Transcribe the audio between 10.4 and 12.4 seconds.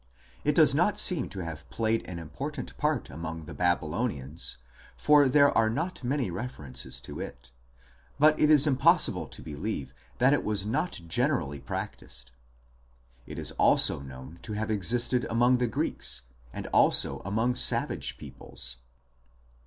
was not generally practised.